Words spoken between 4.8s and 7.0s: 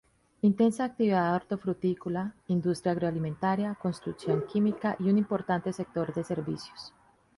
y un importante sector de servicios.